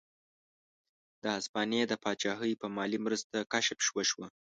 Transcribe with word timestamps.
د 1.23 1.23
هسپانیا 1.35 1.83
د 1.87 1.93
پاچاهۍ 2.03 2.53
په 2.61 2.67
مالي 2.75 2.99
مرسته 3.05 3.37
کشف 3.53 3.79
وشوه. 3.95 4.27